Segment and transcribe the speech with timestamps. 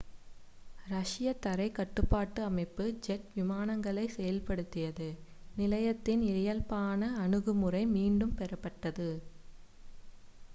[0.85, 5.09] ரஷ்ய தரைக் கட்டுப்பாட்டு அமைப்பு ஜெட் விமானங்களைச் செயல்படுத்தியது
[5.55, 9.09] நிலையத்தின் இயல்பான அணுகுமுறை மீண்டும் பெறப்பட்டது